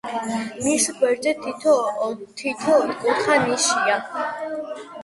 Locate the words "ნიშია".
3.47-4.01